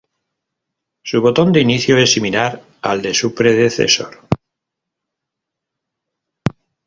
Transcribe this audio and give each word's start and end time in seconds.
Su 1.03 1.21
botón 1.21 1.53
de 1.53 1.61
inicio 1.61 1.95
es 1.99 2.11
similar 2.11 2.59
al 2.81 3.03
de 3.03 3.13
su 3.13 3.35
predecesor. 3.35 4.27